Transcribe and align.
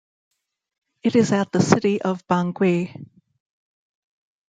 It 1.03 1.15
is 1.15 1.31
at 1.31 1.51
the 1.51 1.61
city 1.61 2.01
of 2.01 2.25
Bangui. 2.27 3.07